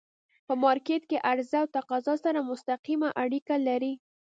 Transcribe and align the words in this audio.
په 0.47 0.53
مارکيټ 0.63 1.01
کی 1.09 1.17
عرضه 1.31 1.57
او 1.61 1.67
تقاضا 1.77 2.13
سره 2.25 2.47
مستقیمه 2.49 3.09
اړیکه 3.23 3.55
لري. 3.67 3.93